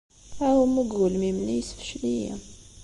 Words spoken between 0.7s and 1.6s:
deg ugelmim-nni